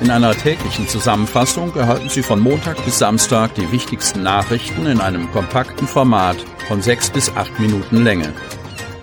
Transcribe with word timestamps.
In 0.00 0.10
einer 0.10 0.32
täglichen 0.32 0.88
Zusammenfassung 0.88 1.76
erhalten 1.76 2.08
Sie 2.08 2.22
von 2.22 2.40
Montag 2.40 2.82
bis 2.86 2.98
Samstag 2.98 3.54
die 3.54 3.70
wichtigsten 3.70 4.22
Nachrichten 4.22 4.86
in 4.86 4.98
einem 4.98 5.30
kompakten 5.30 5.86
Format 5.86 6.38
von 6.68 6.80
sechs 6.80 7.10
bis 7.10 7.30
acht 7.36 7.60
Minuten 7.60 8.02
Länge. 8.02 8.32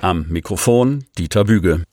Am 0.02 0.26
Mikrofon 0.28 1.06
Dieter 1.16 1.44
Büge. 1.44 1.84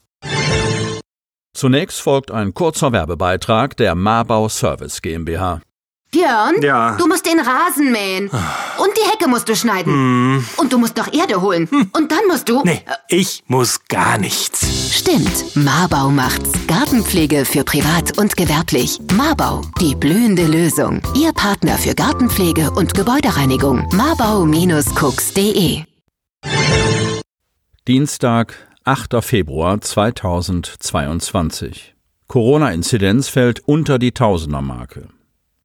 Zunächst 1.53 2.01
folgt 2.01 2.31
ein 2.31 2.55
kurzer 2.55 2.91
Werbebeitrag 2.93 3.77
der 3.77 3.93
Marbau 3.93 4.49
Service 4.49 5.03
GmbH. 5.03 5.61
Björn, 6.15 6.55
Ja. 6.61 6.95
du 6.97 7.07
musst 7.07 7.25
den 7.25 7.39
Rasen 7.39 7.91
mähen. 7.91 8.29
Und 8.29 8.91
die 8.97 9.09
Hecke 9.11 9.27
musst 9.27 9.49
du 9.49 9.55
schneiden. 9.55 9.91
Hm. 9.93 10.45
Und 10.57 10.71
du 10.71 10.77
musst 10.77 10.95
noch 10.97 11.11
Erde 11.13 11.41
holen. 11.41 11.67
Und 11.93 12.11
dann 12.11 12.25
musst 12.29 12.47
du. 12.47 12.61
Nee, 12.63 12.81
ich 13.09 13.43
muss 13.47 13.79
gar 13.89 14.17
nichts. 14.17 14.95
Stimmt, 14.97 15.55
Marbau 15.55 16.09
macht's. 16.09 16.51
Gartenpflege 16.67 17.43
für 17.45 17.63
privat 17.65 18.17
und 18.17 18.37
gewerblich. 18.37 18.99
Marbau, 19.13 19.61
die 19.81 19.93
blühende 19.95 20.45
Lösung. 20.47 21.01
Ihr 21.15 21.33
Partner 21.33 21.77
für 21.77 21.93
Gartenpflege 21.95 22.71
und 22.71 22.93
Gebäudereinigung. 22.93 23.87
Marbau-cooks.de 23.93 25.83
Dienstag, 27.87 28.55
8. 28.83 29.15
Februar 29.21 29.79
2022. 29.81 31.93
Corona-Inzidenz 32.27 33.27
fällt 33.27 33.59
unter 33.67 33.99
die 33.99 34.11
Tausendermarke. 34.13 35.09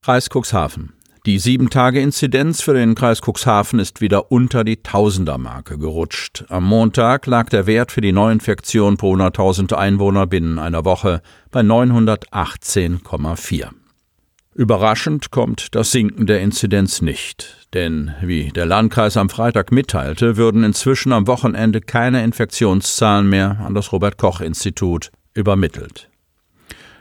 Kreis 0.03 0.31
Cuxhaven. 0.31 0.95
Die 1.27 1.39
7-Tage-Inzidenz 1.39 2.63
für 2.63 2.73
den 2.73 2.95
Kreis 2.95 3.21
Cuxhaven 3.21 3.79
ist 3.79 4.01
wieder 4.01 4.33
unter 4.33 4.65
die 4.65 4.83
Tausendermarke 4.83 5.77
gerutscht. 5.77 6.47
Am 6.49 6.65
Montag 6.65 7.27
lag 7.27 7.51
der 7.51 7.67
Wert 7.67 7.93
für 7.93 8.01
die 8.01 8.13
Neuinfektion 8.13 8.97
pro 8.97 9.15
100.000 9.15 9.75
Einwohner 9.75 10.27
binnen 10.27 10.59
einer 10.59 10.87
Woche 10.87 11.21
bei 11.51 11.61
918,4. 11.61 13.69
Überraschend 14.55 15.31
kommt 15.31 15.75
das 15.75 15.93
Sinken 15.93 16.25
der 16.25 16.41
Inzidenz 16.41 17.03
nicht, 17.03 17.69
denn 17.75 18.15
wie 18.23 18.49
der 18.49 18.65
Landkreis 18.65 19.19
am 19.19 19.29
Freitag 19.29 19.71
mitteilte, 19.71 20.39
würden 20.39 20.65
inzwischen 20.65 21.13
am 21.13 21.27
Wochenende 21.27 21.83
keine 21.83 22.25
Infektionszahlen 22.25 23.29
mehr 23.29 23.61
an 23.67 23.75
das 23.75 23.93
Robert 23.93 24.17
Koch 24.17 24.41
Institut 24.41 25.11
übermittelt. 25.35 26.10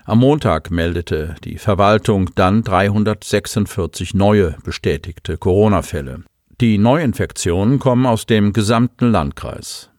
Am 0.10 0.18
Montag 0.18 0.72
meldete 0.72 1.36
die 1.44 1.60
Verwaltung 1.60 2.32
dann 2.34 2.64
346 2.64 4.16
neue 4.16 4.56
bestätigte 4.64 5.38
Corona-Fälle. 5.38 6.24
Die 6.60 6.80
Neuinfektionen 6.80 7.78
kommen 7.78 8.08
aus 8.08 8.26
dem 8.26 8.52
gesamten 8.52 9.12
Landkreis. 9.12 9.92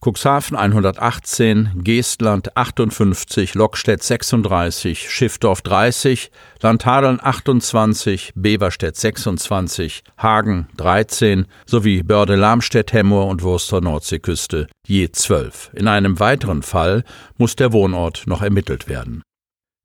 Cuxhaven 0.00 0.56
118, 0.56 1.82
Geestland 1.84 2.56
58, 2.56 3.54
Lockstedt 3.54 4.02
36, 4.02 5.10
Schiffdorf 5.10 5.60
30, 5.60 6.30
Landhadeln 6.62 7.18
28, 7.22 8.32
Beverstedt 8.36 8.96
26, 8.96 10.02
Hagen 10.16 10.68
13 10.78 11.46
sowie 11.66 12.02
Börde-Lamstedt, 12.02 12.94
Hemmoor 12.94 13.26
und 13.26 13.42
Wurster 13.42 13.82
Nordseeküste 13.82 14.66
je 14.86 15.10
12. 15.10 15.72
In 15.74 15.88
einem 15.88 16.20
weiteren 16.20 16.62
Fall 16.62 17.02
muss 17.36 17.56
der 17.56 17.72
Wohnort 17.72 18.24
noch 18.26 18.40
ermittelt 18.40 18.88
werden. 18.88 19.22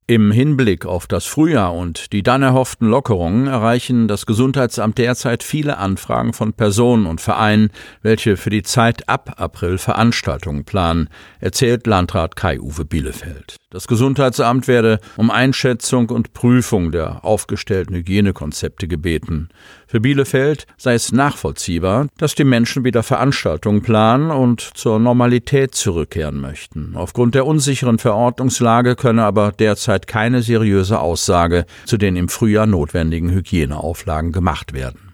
Im 0.07 0.31
Hinblick 0.31 0.85
auf 0.85 1.07
das 1.07 1.25
Frühjahr 1.25 1.73
und 1.73 2.11
die 2.11 2.23
dann 2.23 2.41
erhofften 2.41 2.89
Lockerungen 2.89 3.47
erreichen 3.47 4.07
das 4.07 4.25
Gesundheitsamt 4.25 4.97
derzeit 4.97 5.41
viele 5.43 5.77
Anfragen 5.77 6.33
von 6.33 6.53
Personen 6.53 7.05
und 7.05 7.21
Vereinen, 7.21 7.69
welche 8.01 8.35
für 8.35 8.49
die 8.49 8.63
Zeit 8.63 9.07
ab 9.07 9.35
April 9.37 9.77
Veranstaltungen 9.77 10.65
planen, 10.65 11.07
erzählt 11.39 11.87
Landrat 11.87 12.35
Kai-Uwe 12.35 12.83
Bielefeld. 12.83 13.55
Das 13.71 13.87
Gesundheitsamt 13.87 14.67
werde 14.67 14.99
um 15.15 15.31
Einschätzung 15.31 16.09
und 16.09 16.33
Prüfung 16.33 16.91
der 16.91 17.23
aufgestellten 17.23 17.95
Hygienekonzepte 17.95 18.89
gebeten. 18.89 19.47
Für 19.87 20.01
Bielefeld 20.01 20.67
sei 20.77 20.93
es 20.93 21.13
nachvollziehbar, 21.13 22.07
dass 22.17 22.35
die 22.35 22.43
Menschen 22.43 22.83
wieder 22.83 23.01
Veranstaltungen 23.01 23.81
planen 23.81 24.29
und 24.29 24.71
zur 24.73 24.99
Normalität 24.99 25.73
zurückkehren 25.73 26.41
möchten. 26.41 26.95
Aufgrund 26.95 27.33
der 27.33 27.45
unsicheren 27.45 27.97
Verordnungslage 27.97 28.97
könne 28.97 29.23
aber 29.23 29.53
derzeit 29.53 30.00
keine 30.07 30.41
seriöse 30.41 30.99
Aussage 30.99 31.65
zu 31.85 31.97
den 31.97 32.15
im 32.15 32.29
Frühjahr 32.29 32.65
notwendigen 32.65 33.29
Hygieneauflagen 33.31 34.31
gemacht 34.31 34.73
werden. 34.73 35.11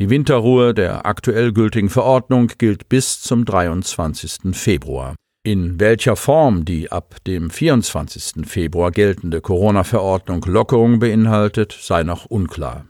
Die 0.00 0.10
Winterruhe 0.10 0.74
der 0.74 1.06
aktuell 1.06 1.52
gültigen 1.52 1.88
Verordnung 1.88 2.50
gilt 2.58 2.88
bis 2.88 3.20
zum 3.20 3.44
23. 3.44 4.52
Februar. 4.52 5.14
In 5.44 5.78
welcher 5.80 6.16
Form 6.16 6.64
die 6.64 6.90
ab 6.90 7.16
dem 7.26 7.50
24. 7.50 8.46
Februar 8.46 8.90
geltende 8.90 9.40
Corona-Verordnung 9.40 10.44
Lockerung 10.46 10.98
beinhaltet, 10.98 11.76
sei 11.80 12.04
noch 12.04 12.26
unklar. 12.26 12.84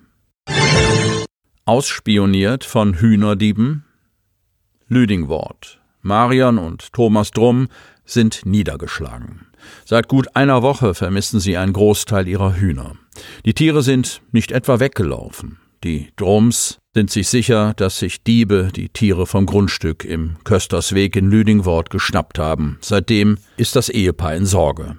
Ausspioniert 1.64 2.64
von 2.64 2.94
Hühnerdieben? 2.94 3.84
Lüdingwort. 4.88 5.80
Marion 6.02 6.58
und 6.58 6.92
Thomas 6.92 7.30
Drum 7.30 7.68
sind 8.04 8.44
niedergeschlagen. 8.44 9.46
Seit 9.84 10.08
gut 10.08 10.34
einer 10.34 10.62
Woche 10.62 10.94
vermissen 10.94 11.40
sie 11.40 11.56
einen 11.56 11.72
Großteil 11.72 12.28
ihrer 12.28 12.56
Hühner. 12.56 12.96
Die 13.44 13.54
Tiere 13.54 13.82
sind 13.82 14.22
nicht 14.32 14.52
etwa 14.52 14.80
weggelaufen. 14.80 15.58
Die 15.84 16.08
Drums 16.16 16.78
sind 16.94 17.10
sich 17.10 17.28
sicher, 17.28 17.74
dass 17.74 17.98
sich 17.98 18.22
Diebe 18.22 18.70
die 18.74 18.88
Tiere 18.88 19.26
vom 19.26 19.46
Grundstück 19.46 20.04
im 20.04 20.36
Köstersweg 20.44 21.16
in 21.16 21.28
Lüdingwort 21.28 21.90
geschnappt 21.90 22.38
haben. 22.38 22.78
Seitdem 22.80 23.38
ist 23.56 23.74
das 23.74 23.88
Ehepaar 23.88 24.36
in 24.36 24.46
Sorge. 24.46 24.96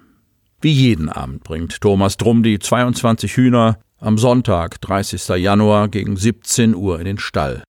Wie 0.62 0.72
jeden 0.72 1.10
Abend 1.10 1.44
bringt 1.44 1.80
Thomas 1.82 2.18
Drum 2.18 2.44
die 2.44 2.60
22 2.60 3.36
Hühner 3.38 3.80
am 4.00 4.18
Sonntag, 4.18 4.82
30. 4.82 5.28
Januar 5.42 5.88
gegen 5.88 6.18
17 6.18 6.76
Uhr 6.76 7.00
in 7.00 7.06
den 7.06 7.18
Stall. 7.18 7.64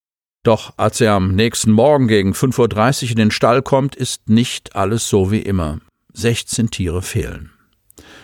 Doch 0.45 0.75
als 0.77 1.01
er 1.01 1.13
am 1.13 1.35
nächsten 1.35 1.71
Morgen 1.71 2.07
gegen 2.07 2.33
5.30 2.33 3.05
Uhr 3.05 3.11
in 3.11 3.17
den 3.17 3.31
Stall 3.31 3.63
kommt, 3.63 3.95
ist 3.97 4.29
nicht 4.29 4.77
alles 4.77 5.09
so 5.09 5.31
wie 5.31 5.41
immer. 5.41 5.79
16 6.15 6.71
Tiere 6.71 7.03
fehlen. 7.03 7.51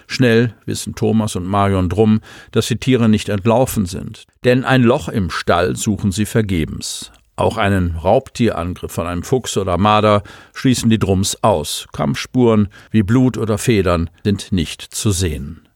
Schnell 0.06 0.54
wissen 0.66 0.94
Thomas 0.94 1.36
und 1.36 1.46
Marion 1.46 1.88
drum, 1.88 2.20
dass 2.50 2.66
die 2.66 2.78
Tiere 2.78 3.08
nicht 3.08 3.28
entlaufen 3.28 3.86
sind, 3.86 4.24
denn 4.44 4.64
ein 4.64 4.82
Loch 4.82 5.08
im 5.08 5.30
Stall 5.30 5.76
suchen 5.76 6.10
sie 6.10 6.26
vergebens. 6.26 7.12
Auch 7.36 7.56
einen 7.56 7.96
Raubtierangriff 7.96 8.92
von 8.92 9.06
einem 9.06 9.22
Fuchs 9.22 9.56
oder 9.56 9.78
Marder 9.78 10.22
schließen 10.52 10.90
die 10.90 10.98
Drums 10.98 11.42
aus. 11.42 11.86
Kampfspuren 11.92 12.68
wie 12.90 13.02
Blut 13.02 13.38
oder 13.38 13.56
Federn 13.56 14.10
sind 14.24 14.52
nicht 14.52 14.82
zu 14.82 15.10
sehen. 15.10 15.66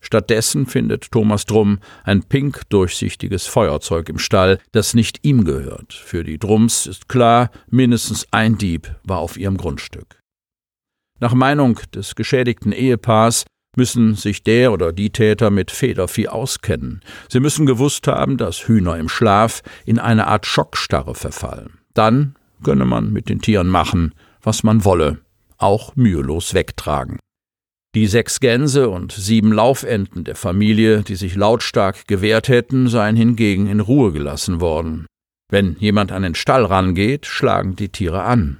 Stattdessen 0.00 0.66
findet 0.66 1.12
Thomas 1.12 1.46
Drum 1.46 1.78
ein 2.02 2.24
pink 2.24 2.68
durchsichtiges 2.68 3.46
Feuerzeug 3.46 4.08
im 4.08 4.18
Stall, 4.18 4.58
das 4.72 4.94
nicht 4.94 5.20
ihm 5.22 5.44
gehört. 5.44 5.92
Für 5.92 6.24
die 6.24 6.38
Drums 6.38 6.86
ist 6.86 7.08
klar, 7.08 7.50
mindestens 7.70 8.26
ein 8.30 8.58
Dieb 8.58 8.96
war 9.04 9.18
auf 9.18 9.36
ihrem 9.36 9.56
Grundstück. 9.56 10.23
Nach 11.20 11.34
Meinung 11.34 11.80
des 11.94 12.14
geschädigten 12.14 12.72
Ehepaars 12.72 13.44
müssen 13.76 14.14
sich 14.14 14.42
der 14.42 14.72
oder 14.72 14.92
die 14.92 15.10
Täter 15.10 15.50
mit 15.50 15.70
Federvieh 15.70 16.28
auskennen. 16.28 17.00
Sie 17.28 17.40
müssen 17.40 17.66
gewusst 17.66 18.06
haben, 18.06 18.36
dass 18.36 18.68
Hühner 18.68 18.98
im 18.98 19.08
Schlaf 19.08 19.62
in 19.84 19.98
eine 19.98 20.26
Art 20.26 20.46
Schockstarre 20.46 21.14
verfallen. 21.14 21.78
Dann 21.92 22.36
könne 22.62 22.84
man 22.84 23.12
mit 23.12 23.28
den 23.28 23.40
Tieren 23.40 23.68
machen, 23.68 24.14
was 24.42 24.62
man 24.62 24.84
wolle, 24.84 25.18
auch 25.58 25.96
mühelos 25.96 26.54
wegtragen. 26.54 27.18
Die 27.94 28.08
sechs 28.08 28.40
Gänse 28.40 28.88
und 28.88 29.12
sieben 29.12 29.52
Laufenten 29.52 30.24
der 30.24 30.34
Familie, 30.34 31.02
die 31.02 31.14
sich 31.14 31.36
lautstark 31.36 32.08
gewehrt 32.08 32.48
hätten, 32.48 32.88
seien 32.88 33.14
hingegen 33.14 33.68
in 33.68 33.78
Ruhe 33.78 34.12
gelassen 34.12 34.60
worden. 34.60 35.06
Wenn 35.48 35.76
jemand 35.78 36.10
an 36.10 36.22
den 36.22 36.34
Stall 36.34 36.64
rangeht, 36.64 37.26
schlagen 37.26 37.76
die 37.76 37.90
Tiere 37.90 38.22
an. 38.24 38.58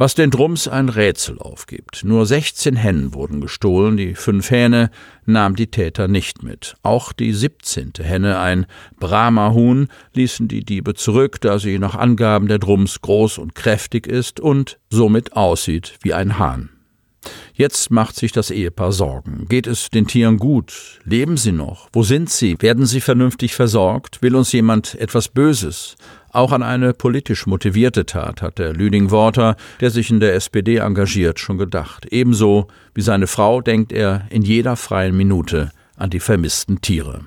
Was 0.00 0.14
den 0.14 0.30
Drums 0.30 0.66
ein 0.66 0.88
Rätsel 0.88 1.38
aufgibt. 1.38 2.04
Nur 2.04 2.24
16 2.24 2.74
Hennen 2.74 3.12
wurden 3.12 3.42
gestohlen, 3.42 3.98
die 3.98 4.14
fünf 4.14 4.50
Hähne 4.50 4.90
nahm 5.26 5.56
die 5.56 5.66
Täter 5.66 6.08
nicht 6.08 6.42
mit. 6.42 6.74
Auch 6.82 7.12
die 7.12 7.34
17. 7.34 7.92
Henne, 8.00 8.38
ein 8.38 8.64
Brahma-Huhn, 8.98 9.88
ließen 10.14 10.48
die 10.48 10.64
Diebe 10.64 10.94
zurück, 10.94 11.42
da 11.42 11.58
sie 11.58 11.78
nach 11.78 11.96
Angaben 11.96 12.48
der 12.48 12.58
Drums 12.58 13.02
groß 13.02 13.36
und 13.36 13.54
kräftig 13.54 14.06
ist 14.06 14.40
und 14.40 14.78
somit 14.88 15.34
aussieht 15.34 15.98
wie 16.00 16.14
ein 16.14 16.38
Hahn. 16.38 16.70
Jetzt 17.52 17.90
macht 17.90 18.16
sich 18.16 18.32
das 18.32 18.50
Ehepaar 18.50 18.92
Sorgen. 18.92 19.44
Geht 19.50 19.66
es 19.66 19.90
den 19.90 20.06
Tieren 20.06 20.38
gut? 20.38 21.00
Leben 21.04 21.36
sie 21.36 21.52
noch? 21.52 21.90
Wo 21.92 22.02
sind 22.02 22.30
sie? 22.30 22.56
Werden 22.60 22.86
sie 22.86 23.02
vernünftig 23.02 23.54
versorgt? 23.54 24.22
Will 24.22 24.34
uns 24.34 24.50
jemand 24.52 24.94
etwas 24.94 25.28
Böses? 25.28 25.96
Auch 26.32 26.52
an 26.52 26.62
eine 26.62 26.94
politisch 26.94 27.46
motivierte 27.46 28.06
Tat 28.06 28.40
hat 28.40 28.58
der 28.58 28.72
Lüdingworter, 28.72 29.56
der 29.80 29.90
sich 29.90 30.10
in 30.10 30.20
der 30.20 30.34
SPD 30.34 30.76
engagiert, 30.76 31.40
schon 31.40 31.58
gedacht. 31.58 32.06
Ebenso 32.10 32.68
wie 32.94 33.00
seine 33.00 33.26
Frau 33.26 33.60
denkt 33.60 33.90
er 33.90 34.26
in 34.30 34.42
jeder 34.42 34.76
freien 34.76 35.16
Minute 35.16 35.70
an 35.96 36.10
die 36.10 36.20
vermissten 36.20 36.80
Tiere. 36.80 37.22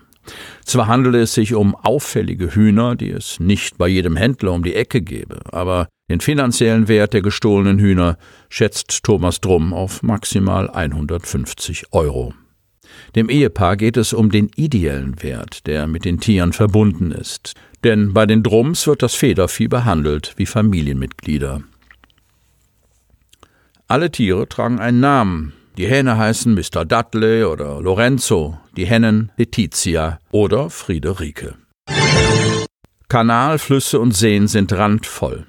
Zwar 0.64 0.88
handele 0.88 1.22
es 1.22 1.34
sich 1.34 1.54
um 1.54 1.76
auffällige 1.76 2.56
Hühner, 2.56 2.96
die 2.96 3.10
es 3.10 3.42
nicht 3.42 3.78
bei 3.78 3.90
jedem 3.90 4.16
Händler 4.16 4.54
um 4.54 4.64
die 4.64 4.76
Ecke 4.76 5.02
gebe, 5.02 5.42
aber 5.52 5.90
den 6.10 6.22
finanziellen 6.22 6.88
Wert 6.88 7.14
der 7.14 7.22
gestohlenen 7.22 7.80
Hühner 7.80 8.18
schätzt 8.48 9.04
Thomas 9.04 9.42
Drum 9.42 9.74
auf 9.74 10.02
maximal 10.02 10.70
150 10.70 11.88
Euro. 11.92 12.34
Dem 13.16 13.30
Ehepaar 13.30 13.78
geht 13.78 13.98
es 13.98 14.12
um 14.12 14.32
den 14.32 14.50
ideellen 14.56 15.22
Wert, 15.22 15.68
der 15.68 15.88
mit 15.88 16.04
den 16.04 16.20
Tieren 16.20 16.52
verbunden 16.52 17.12
ist. 17.12 17.54
Denn 17.84 18.14
bei 18.14 18.26
den 18.26 18.42
Drums 18.42 18.88
wird 18.88 19.04
das 19.04 19.14
Federvieh 19.14 19.68
behandelt 19.68 20.34
wie 20.38 20.46
Familienmitglieder. 20.46 21.62
Alle 23.88 24.10
Tiere 24.10 24.48
tragen 24.50 24.80
einen 24.80 25.00
Namen. 25.00 25.54
Die 25.78 25.88
Hähne 25.88 26.18
heißen 26.18 26.54
Mr. 26.54 26.86
Dudley 26.86 27.44
oder 27.44 27.82
Lorenzo, 27.82 28.60
die 28.78 28.86
Hennen 28.86 29.32
Letizia 29.38 30.20
oder 30.32 30.70
Friederike. 30.70 31.56
Kanal, 33.10 33.60
Flüsse 33.60 34.00
und 34.00 34.16
Seen 34.16 34.48
sind 34.48 34.74
randvoll. 34.74 35.46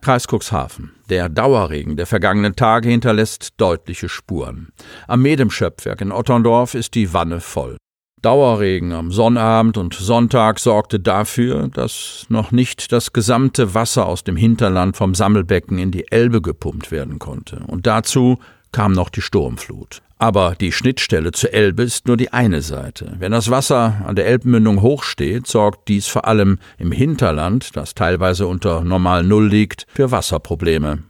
Kreis 0.00 0.26
Cuxhaven. 0.26 0.92
Der 1.12 1.28
Dauerregen 1.28 1.98
der 1.98 2.06
vergangenen 2.06 2.56
Tage 2.56 2.88
hinterlässt 2.88 3.50
deutliche 3.58 4.08
Spuren. 4.08 4.72
Am 5.06 5.20
Medemschöpfwerk 5.20 6.00
in 6.00 6.10
Otterndorf 6.10 6.74
ist 6.74 6.94
die 6.94 7.12
Wanne 7.12 7.42
voll. 7.42 7.76
Dauerregen 8.22 8.92
am 8.92 9.12
Sonnabend 9.12 9.76
und 9.76 9.92
Sonntag 9.92 10.58
sorgte 10.58 11.00
dafür, 11.00 11.68
dass 11.68 12.24
noch 12.30 12.50
nicht 12.50 12.92
das 12.92 13.12
gesamte 13.12 13.74
Wasser 13.74 14.06
aus 14.06 14.24
dem 14.24 14.36
Hinterland 14.36 14.96
vom 14.96 15.14
Sammelbecken 15.14 15.76
in 15.76 15.90
die 15.90 16.10
Elbe 16.10 16.40
gepumpt 16.40 16.90
werden 16.90 17.18
konnte. 17.18 17.62
Und 17.66 17.86
dazu 17.86 18.38
kam 18.72 18.92
noch 18.92 19.10
die 19.10 19.20
Sturmflut. 19.20 20.00
Aber 20.22 20.54
die 20.54 20.70
Schnittstelle 20.70 21.32
zur 21.32 21.52
Elbe 21.52 21.82
ist 21.82 22.06
nur 22.06 22.16
die 22.16 22.32
eine 22.32 22.62
Seite. 22.62 23.16
Wenn 23.18 23.32
das 23.32 23.50
Wasser 23.50 24.02
an 24.06 24.14
der 24.14 24.28
Elbmündung 24.28 24.80
hoch 24.80 25.02
steht, 25.02 25.48
sorgt 25.48 25.88
dies 25.88 26.06
vor 26.06 26.28
allem 26.28 26.60
im 26.78 26.92
Hinterland, 26.92 27.76
das 27.76 27.96
teilweise 27.96 28.46
unter 28.46 28.82
normal 28.82 29.24
Null 29.24 29.48
liegt, 29.48 29.84
für 29.92 30.12
Wasserprobleme. 30.12 31.02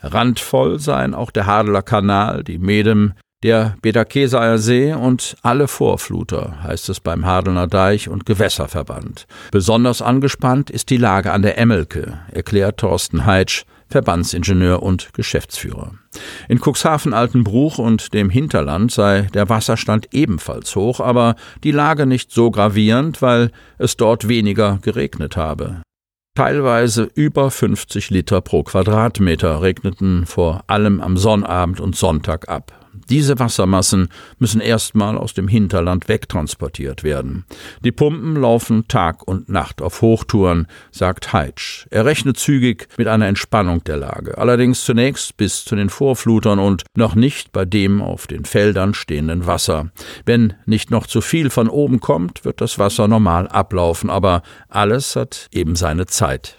Randvoll 0.00 0.78
seien 0.78 1.12
auch 1.12 1.32
der 1.32 1.46
Hadeler 1.46 1.82
Kanal, 1.82 2.44
die 2.44 2.58
Medem, 2.58 3.14
der 3.42 3.74
Bedakesaer 3.82 4.58
See 4.58 4.92
und 4.92 5.36
alle 5.42 5.66
Vorfluter, 5.66 6.62
heißt 6.62 6.90
es 6.90 7.00
beim 7.00 7.26
Hadelner 7.26 7.66
Deich 7.66 8.08
und 8.08 8.26
Gewässerverband. 8.26 9.26
Besonders 9.50 10.02
angespannt 10.02 10.70
ist 10.70 10.90
die 10.90 10.98
Lage 10.98 11.32
an 11.32 11.42
der 11.42 11.58
Emmelke, 11.58 12.20
erklärt 12.30 12.78
Thorsten 12.78 13.26
Heitsch, 13.26 13.64
Verbandsingenieur 13.94 14.82
und 14.82 15.14
Geschäftsführer. 15.14 15.92
In 16.48 16.58
Cuxhaven-Altenbruch 16.58 17.78
und 17.78 18.12
dem 18.12 18.28
Hinterland 18.28 18.90
sei 18.90 19.28
der 19.34 19.48
Wasserstand 19.48 20.08
ebenfalls 20.10 20.74
hoch, 20.74 20.98
aber 20.98 21.36
die 21.62 21.70
Lage 21.70 22.04
nicht 22.04 22.32
so 22.32 22.50
gravierend, 22.50 23.22
weil 23.22 23.52
es 23.78 23.96
dort 23.96 24.26
weniger 24.26 24.80
geregnet 24.82 25.36
habe. 25.36 25.82
Teilweise 26.36 27.08
über 27.14 27.52
50 27.52 28.10
Liter 28.10 28.40
pro 28.40 28.64
Quadratmeter 28.64 29.62
regneten 29.62 30.26
vor 30.26 30.64
allem 30.66 31.00
am 31.00 31.16
Sonnabend 31.16 31.78
und 31.78 31.94
Sonntag 31.94 32.48
ab. 32.48 32.83
Diese 33.08 33.38
Wassermassen 33.38 34.08
müssen 34.38 34.60
erstmal 34.60 35.18
aus 35.18 35.34
dem 35.34 35.48
Hinterland 35.48 36.08
wegtransportiert 36.08 37.04
werden. 37.04 37.44
Die 37.84 37.92
Pumpen 37.92 38.36
laufen 38.36 38.88
Tag 38.88 39.26
und 39.26 39.48
Nacht 39.48 39.82
auf 39.82 40.00
Hochtouren, 40.00 40.66
sagt 40.90 41.32
Heitsch. 41.32 41.86
Er 41.90 42.04
rechnet 42.04 42.38
zügig 42.38 42.88
mit 42.96 43.08
einer 43.08 43.26
Entspannung 43.26 43.84
der 43.84 43.96
Lage, 43.96 44.38
allerdings 44.38 44.84
zunächst 44.84 45.36
bis 45.36 45.64
zu 45.64 45.76
den 45.76 45.90
Vorflutern 45.90 46.58
und 46.58 46.84
noch 46.96 47.14
nicht 47.14 47.52
bei 47.52 47.64
dem 47.64 48.00
auf 48.00 48.26
den 48.26 48.44
Feldern 48.44 48.94
stehenden 48.94 49.46
Wasser. 49.46 49.90
Wenn 50.24 50.54
nicht 50.66 50.90
noch 50.90 51.06
zu 51.06 51.20
viel 51.20 51.50
von 51.50 51.68
oben 51.68 52.00
kommt, 52.00 52.44
wird 52.44 52.60
das 52.60 52.78
Wasser 52.78 53.08
normal 53.08 53.48
ablaufen, 53.48 54.10
aber 54.10 54.42
alles 54.68 55.16
hat 55.16 55.48
eben 55.52 55.76
seine 55.76 56.06
Zeit. 56.06 56.58